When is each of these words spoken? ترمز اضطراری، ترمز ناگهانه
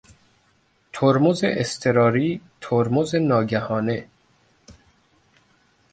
ترمز 0.93 1.39
اضطراری، 1.43 2.41
ترمز 2.61 3.15
ناگهانه 3.15 4.07